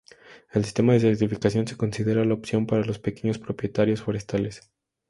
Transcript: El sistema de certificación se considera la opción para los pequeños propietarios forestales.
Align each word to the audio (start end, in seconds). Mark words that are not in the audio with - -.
El 0.51 0.63
sistema 0.65 0.93
de 0.93 0.99
certificación 0.99 1.67
se 1.67 1.77
considera 1.77 2.25
la 2.25 2.33
opción 2.33 2.65
para 2.65 2.83
los 2.83 2.97
pequeños 2.97 3.37
propietarios 3.37 4.01
forestales. 4.01 4.67